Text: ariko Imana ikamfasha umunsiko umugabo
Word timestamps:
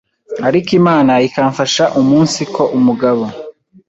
ariko 0.47 0.69
Imana 0.79 1.13
ikamfasha 1.27 1.83
umunsiko 1.99 2.61
umugabo 2.77 3.23